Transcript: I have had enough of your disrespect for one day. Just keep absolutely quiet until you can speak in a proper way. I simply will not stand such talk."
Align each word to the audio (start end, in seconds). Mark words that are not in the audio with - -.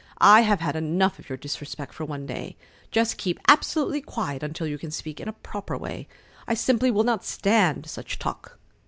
I 0.17 0.41
have 0.41 0.61
had 0.61 0.75
enough 0.75 1.19
of 1.19 1.29
your 1.29 1.37
disrespect 1.37 1.93
for 1.93 2.05
one 2.05 2.25
day. 2.25 2.57
Just 2.89 3.17
keep 3.19 3.39
absolutely 3.47 4.01
quiet 4.01 4.41
until 4.41 4.65
you 4.65 4.79
can 4.79 4.89
speak 4.89 5.19
in 5.19 5.27
a 5.27 5.31
proper 5.33 5.77
way. 5.77 6.07
I 6.47 6.55
simply 6.55 6.89
will 6.89 7.03
not 7.03 7.23
stand 7.23 7.87
such 7.87 8.17
talk." 8.17 8.57